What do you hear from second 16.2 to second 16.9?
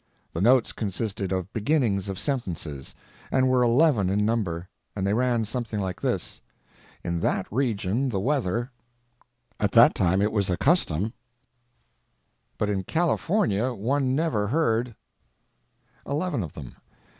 of them.